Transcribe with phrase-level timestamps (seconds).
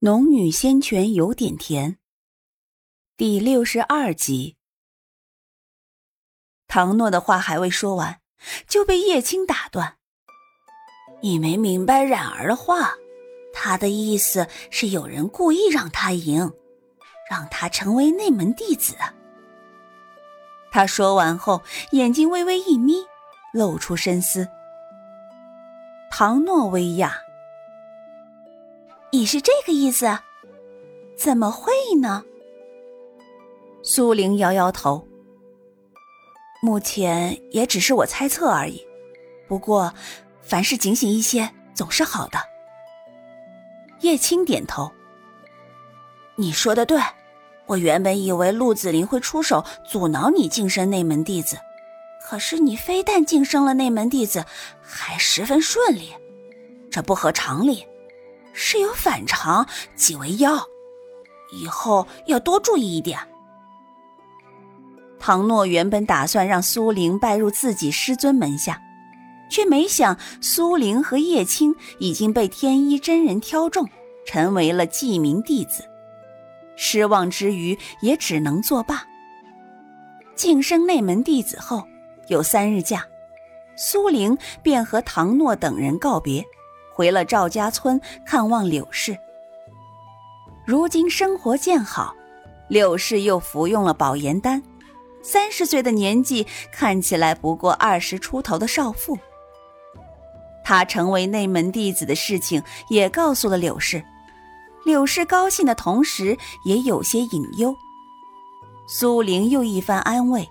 [0.00, 1.96] 农女仙泉有点甜。
[3.16, 4.58] 第六十二集，
[6.68, 8.20] 唐诺的话还未说完，
[8.68, 9.96] 就被叶青打断
[11.22, 12.92] ：“你没明白冉儿的话，
[13.54, 16.52] 他的意思是有人故意让他赢，
[17.30, 18.94] 让他成为内门弟子。”
[20.70, 22.96] 他说完后，眼睛微微一眯，
[23.54, 24.46] 露出深思。
[26.10, 27.24] 唐诺微讶。
[29.16, 30.06] 你是这个意思？
[31.16, 32.22] 怎么会呢？
[33.82, 35.08] 苏玲摇摇头。
[36.60, 38.86] 目前也只是我猜测而已。
[39.48, 39.94] 不过，
[40.42, 42.38] 凡事警醒一些总是好的。
[44.00, 44.92] 叶青点头。
[46.34, 47.00] 你说的对，
[47.64, 51.56] 我原本以为陆子霖会出手阻挠你晋升内门弟子，
[52.28, 54.44] 可是你非但晋升了内门弟子，
[54.82, 56.12] 还十分顺利，
[56.90, 57.86] 这不合常理。
[58.58, 60.66] 是有反常，即为妖。
[61.52, 63.18] 以后要多注意一点。
[65.18, 68.80] 唐诺原本打算让苏玲拜入自己师尊门下，
[69.50, 73.86] 却没想苏玲和叶青已经被天一真人挑中，
[74.26, 75.84] 成为了记名弟子。
[76.76, 79.04] 失望之余，也只能作罢。
[80.34, 81.86] 晋升内门弟子后，
[82.28, 83.04] 有三日假，
[83.76, 86.42] 苏玲便和唐诺等人告别。
[86.96, 89.14] 回了赵家村看望柳氏。
[90.64, 92.14] 如今生活渐好，
[92.68, 94.62] 柳氏又服用了保颜丹，
[95.22, 99.18] 三十岁的年纪看起来不过二十出头的少妇。
[100.64, 104.02] 他成为内门弟子的事情也告诉了柳氏，
[104.86, 107.76] 柳氏高兴的同时也有些隐忧。
[108.88, 110.48] 苏玲又一番安慰，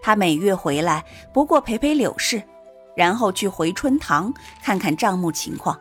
[0.00, 2.40] 他每月回来不过陪陪柳氏。
[3.00, 4.30] 然后去回春堂
[4.62, 5.80] 看看账目情况，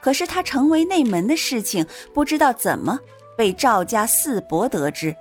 [0.00, 2.98] 可是他成为内门的事情，不知道怎么
[3.36, 5.14] 被赵家四伯得知，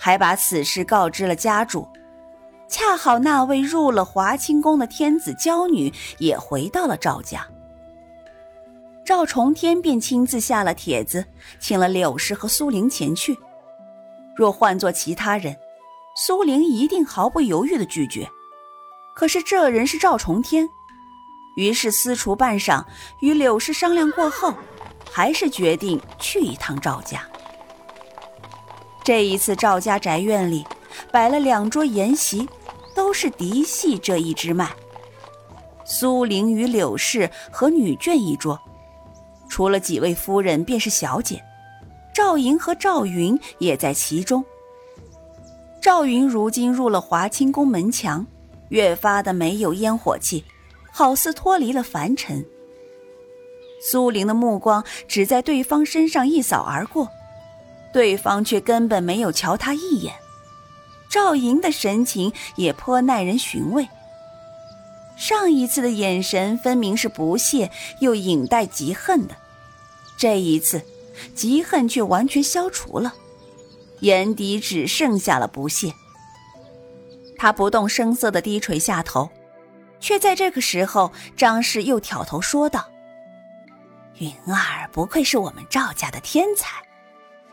[0.00, 1.86] 还把此事告知了家主。
[2.66, 7.46] 恰好那位入了华清宫的天子娇女也回到了赵家，
[9.04, 11.24] 赵重天便亲自下了帖子，
[11.60, 13.38] 请了柳氏和苏玲前去。
[14.34, 15.56] 若换做其他人，
[16.16, 18.28] 苏玲一定毫不犹豫的拒绝。
[19.14, 20.68] 可是这人是赵重天，
[21.54, 22.84] 于是私厨半晌，
[23.20, 24.54] 与柳氏商量过后，
[25.10, 27.22] 还是决定去一趟赵家。
[29.04, 30.64] 这一次，赵家宅院里
[31.10, 32.48] 摆了两桌筵席，
[32.94, 34.70] 都是嫡系这一支脉。
[35.84, 38.58] 苏玲与柳氏和女眷一桌，
[39.48, 41.42] 除了几位夫人，便是小姐。
[42.14, 44.44] 赵莹和赵云也在其中。
[45.80, 48.24] 赵云如今入了华清宫门墙。
[48.72, 50.44] 越发的没有烟火气，
[50.90, 52.44] 好似脱离了凡尘。
[53.82, 57.10] 苏玲的目光只在对方身上一扫而过，
[57.92, 60.14] 对方却根本没有瞧他一眼。
[61.10, 63.86] 赵莹的神情也颇耐人寻味。
[65.18, 69.36] 上一次的眼神分明是不屑，又隐带嫉恨的，
[70.16, 70.80] 这一次，
[71.36, 73.12] 嫉恨却完全消除了，
[74.00, 75.92] 眼底只剩下了不屑。
[77.42, 79.28] 他不动声色的低垂下头，
[79.98, 82.88] 却在这个时候，张氏又挑头说道
[84.18, 86.80] ：“云儿不愧是我们赵家的天才，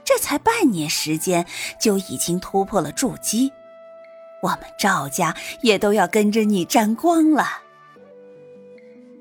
[0.06, 1.44] 这才半年时间
[1.82, 3.52] 就已经突破了筑基，
[4.44, 7.48] 我们赵家也都要跟着你沾光了。”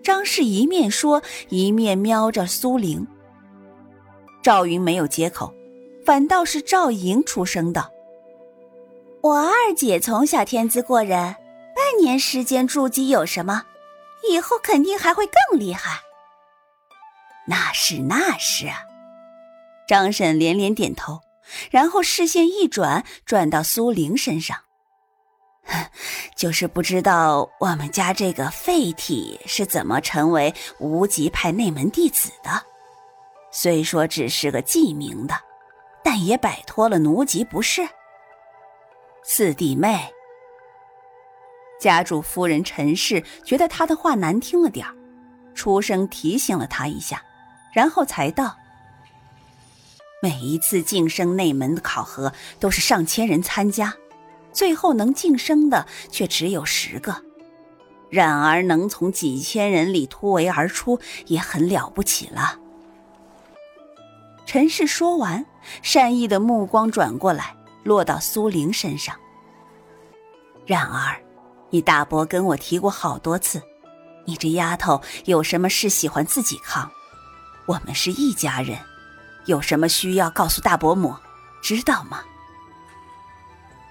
[0.05, 3.07] 张氏一面说，一面瞄着苏玲。
[4.43, 5.51] 赵云没有接口，
[6.05, 7.91] 反倒是赵莹出声道。
[9.21, 11.35] 我二姐从小天资过人，
[11.75, 13.65] 半年时间筑基有什么？
[14.31, 16.01] 以后肯定还会更厉害。
[17.47, 18.67] 那是那是！
[19.89, 21.21] 张婶连连点头，
[21.71, 24.57] 然后视线一转，转到苏玲身上。
[26.37, 32.63] 就是不知道我们家这个废体是怎么成为无极派内门弟子的。
[33.51, 35.35] 虽说只是个记名的，
[36.05, 37.87] 但也摆脱了奴籍，不是？
[39.31, 40.11] 四弟妹，
[41.79, 44.97] 家主夫人陈氏觉得他的话难听了点儿，
[45.55, 47.23] 出声提醒了他一下，
[47.75, 48.57] 然后才道
[50.23, 53.95] ：“每一次晋升内门的考核都是上千人参加，
[54.51, 57.23] 最后能晋升的却只有十个。
[58.09, 62.59] 然而能从几千人里突围而出，也很了不起了。”
[64.47, 65.45] 陈氏说完，
[65.83, 67.58] 善意的目光转过来。
[67.89, 69.17] 落到苏玲身上。
[70.67, 71.19] 然而，
[71.71, 73.63] 你大伯跟我提过好多次，
[74.27, 76.91] 你这丫头有什么事喜欢自己扛，
[77.67, 78.79] 我们是一家人，
[79.47, 81.17] 有什么需要告诉大伯母，
[81.63, 82.21] 知道吗？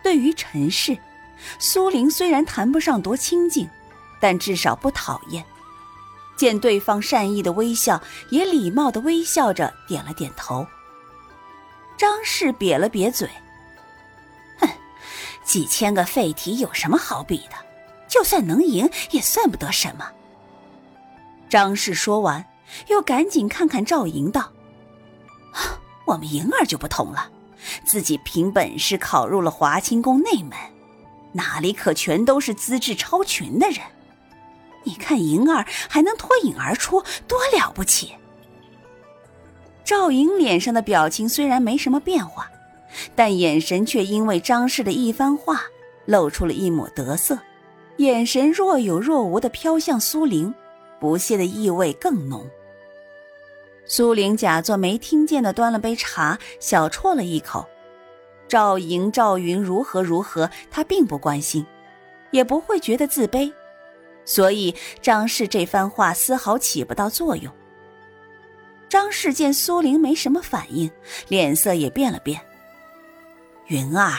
[0.04, 0.96] 对于陈氏，
[1.58, 3.68] 苏玲虽然谈不上多亲近，
[4.22, 5.44] 但至少不讨厌。
[6.36, 10.68] 见对方善意的微笑，也礼貌的微笑着点了点头。
[11.98, 13.28] 张氏瘪了瘪嘴：“，
[15.48, 17.56] 几千个废体有什么好比的？
[18.08, 20.12] 就算能赢，也算不得什么。”
[21.50, 22.46] 张氏说完，
[22.88, 24.52] 又赶紧看看赵莹道
[26.06, 27.30] ：“我们莹儿就不同了，
[27.86, 30.52] 自己凭本事考入了华清宫内门，
[31.32, 33.80] 哪里可全都是资质超群的人？
[34.84, 38.14] 你看莹儿还能脱颖而出，多了不起！”
[39.86, 42.52] 赵莹脸上的表情虽然没什么变化，
[43.16, 45.62] 但眼神却因为张氏的一番话
[46.06, 47.40] 露出了一抹得瑟，
[47.98, 50.54] 眼神若有若无的飘向苏玲。
[51.00, 52.50] 不屑的意味更浓。
[53.86, 57.68] 苏玲假作没听见的端了杯茶，小啜了一口。
[58.48, 61.64] 赵莹、赵云如何如何，她并不关心，
[62.32, 63.54] 也不会觉得自卑，
[64.26, 67.54] 所以张氏这番话丝毫起不到作用。
[68.90, 70.90] 张氏见苏玲没什么反应，
[71.28, 72.42] 脸色也变了变。
[73.68, 74.14] 云儿，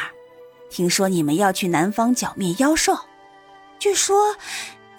[0.69, 2.99] 听说你们要去南方剿灭妖兽，
[3.79, 4.37] 据说。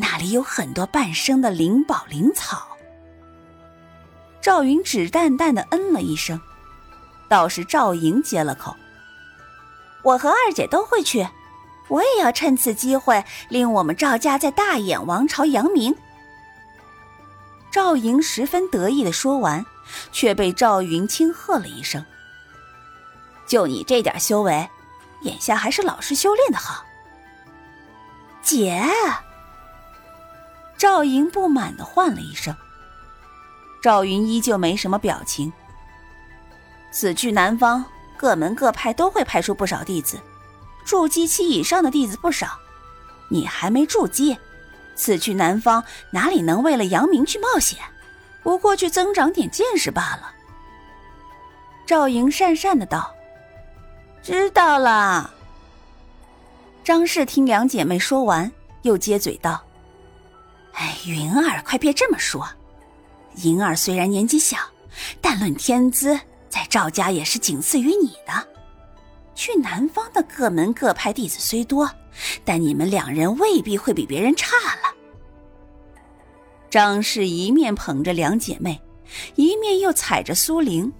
[0.01, 2.69] 那里有很多半生的灵宝灵草。
[4.39, 6.39] 赵云只淡淡的嗯了一声，
[7.27, 8.73] 倒是赵莹接了口
[10.03, 11.27] ：“我和二姐都会去，
[11.89, 15.93] 我也要趁此机会令我们赵家在大眼王朝扬名。”
[17.69, 19.65] 赵莹十分得意的说完，
[20.13, 22.05] 却被赵云轻喝了一声
[23.49, 24.69] ：“就你这点修为，
[25.21, 26.85] 眼下还是老实修炼的好。”
[28.41, 28.81] 姐。
[30.77, 32.55] 赵莹不满的唤了一声。
[33.81, 35.51] 赵云依旧没什么表情。
[36.91, 37.83] 此去南方，
[38.15, 40.19] 各门各派都会派出不少弟子，
[40.85, 42.57] 筑基期以上的弟子不少。
[43.29, 44.37] 你还没筑基，
[44.95, 47.77] 此去南方哪里能为了扬名去冒险？
[48.41, 50.33] 不过去增长点见识罢了。
[51.85, 53.13] 赵莹讪讪的道
[54.21, 55.33] ：“知道了。”
[56.83, 58.51] 张氏听两姐妹说完，
[58.81, 59.63] 又接嘴道。
[60.73, 62.47] 哎，云儿，快别这么说。
[63.35, 64.57] 银儿虽然年纪小，
[65.21, 66.19] 但论天资，
[66.49, 68.47] 在赵家也是仅次于你的。
[69.35, 71.89] 去南方的各门各派弟子虽多，
[72.43, 74.95] 但你们两人未必会比别人差了。
[76.69, 78.81] 张氏一面捧着两姐妹，
[79.35, 80.91] 一面又踩着苏玲。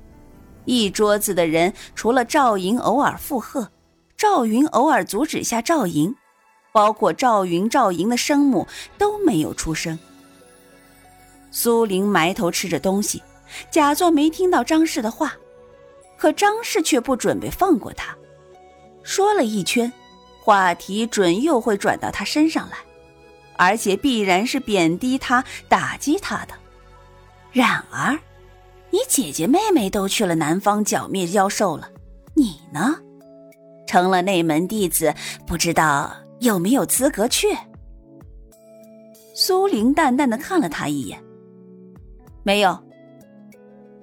[0.70, 3.72] 一桌子的人，除了赵莹偶尔附和，
[4.16, 6.16] 赵云偶尔阻止下赵莹。
[6.72, 9.98] 包括赵云、赵莹的生母都没有出声。
[11.50, 13.24] 苏玲埋头吃着东西，
[13.72, 15.34] 假作没听到张氏的话，
[16.16, 18.16] 可张氏却不准备放过他，
[19.02, 19.92] 说了一圈，
[20.44, 22.78] 话题准又会转到他身上来，
[23.58, 26.54] 而且必然是贬低他、打击他的。
[27.52, 28.16] 然而，
[28.92, 31.90] 你姐姐妹妹都去了南方剿灭妖兽了，
[32.34, 32.96] 你呢？
[33.86, 35.14] 成了内门弟子，
[35.46, 36.12] 不知道。
[36.40, 37.48] 有没有资格去？
[39.36, 41.22] 苏玲淡淡的看了他一眼，
[42.44, 42.78] 没有。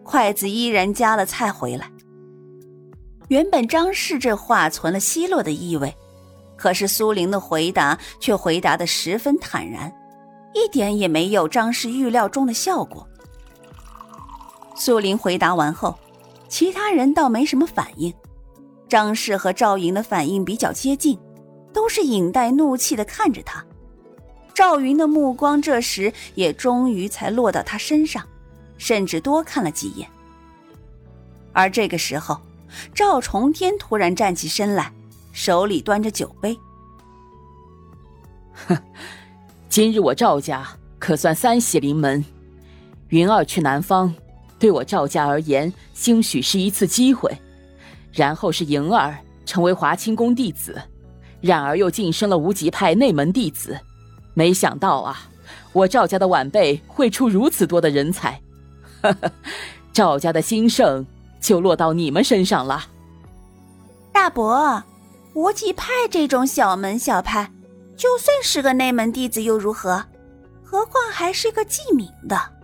[0.04, 1.90] 筷子依然夹了菜回来。
[3.28, 5.93] 原本张氏这话存了奚落的意味，
[6.56, 9.90] 可是苏玲的回答却回答的十分坦然，
[10.52, 13.08] 一点也没有张氏预料中的效果。
[14.76, 15.98] 苏林回答完后，
[16.48, 18.12] 其他人倒没什么反应，
[18.88, 21.18] 张氏和赵莹的反应比较接近。
[21.72, 23.62] 都是隐带怒气的看着他，
[24.54, 28.26] 赵云的目光这时也终于才落到他身上，
[28.78, 30.08] 甚至多看了几眼。
[31.52, 32.40] 而这个时候，
[32.94, 34.90] 赵重天突然站起身来，
[35.32, 36.58] 手里端着酒杯。
[38.66, 38.78] 哼，
[39.68, 40.66] 今日我赵家
[40.98, 42.24] 可算三喜临门，
[43.08, 44.14] 云儿去南方，
[44.58, 47.31] 对我赵家而言，兴许是一次机会，
[48.13, 50.81] 然后是莹儿成为华清宫弟子。
[51.43, 53.79] 然而又晋升了无极派内门弟子，
[54.34, 55.29] 没想到啊，
[55.72, 58.41] 我赵家的晚辈会出如此多的人才，
[59.03, 59.31] 呵 呵
[59.93, 61.06] 赵家的兴盛
[61.41, 62.86] 就落到你们身上了。
[64.13, 64.82] 大伯，
[65.34, 67.53] 无极派这种小门小派，
[67.96, 70.03] 就算是个内门弟子又如何？
[70.65, 72.56] 何况还是个记名的。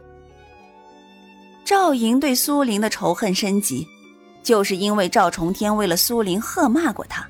[1.72, 3.88] 赵莹对苏玲的仇恨升级，
[4.42, 7.26] 就是因为赵重天为了苏玲喝骂过他。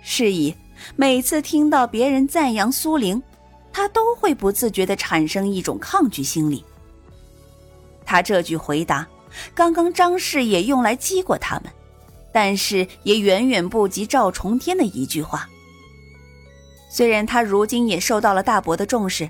[0.00, 0.54] 是以，
[0.96, 3.22] 每次听到别人赞扬苏玲，
[3.74, 6.64] 他都会不自觉地产生一种抗拒心理。
[8.06, 9.06] 他这句回答，
[9.54, 11.70] 刚刚张氏也用来激过他们，
[12.32, 15.46] 但是也远远不及赵重天的一句话。
[16.88, 19.28] 虽然他如今也受到了大伯的重视，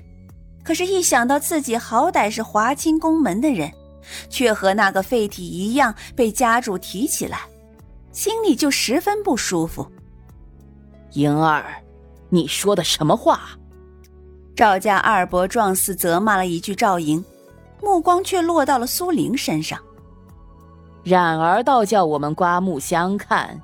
[0.63, 3.69] 可是，一想到自己好歹是华清宫门的人，
[4.29, 7.41] 却和那个废体一样被家主提起来，
[8.11, 9.85] 心里就十分不舒服。
[11.13, 11.65] 莹儿，
[12.29, 13.41] 你说的什么话？
[14.55, 17.23] 赵家二伯状似责骂了一句赵莹，
[17.81, 19.79] 目光却落到了苏玲身上。
[21.03, 23.59] 冉儿倒叫我们刮目相看，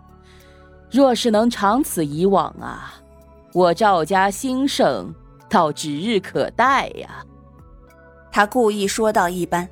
[0.89, 2.95] 若是能长此以往啊！
[3.53, 5.13] 我赵家兴盛，
[5.49, 7.23] 倒指日可待呀。
[8.31, 9.67] 他故意说到一般，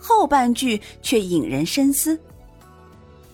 [0.00, 2.18] 后半句却引人深思。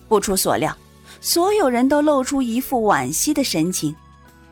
[0.07, 0.75] 不出所料，
[1.21, 3.95] 所有人都露出一副惋惜的神情，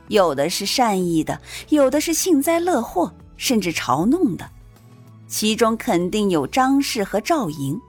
[0.07, 1.39] 有的是善意的，
[1.69, 4.49] 有的是幸灾乐祸，甚至嘲弄的。
[5.27, 7.79] 其中肯定有张氏和赵莹。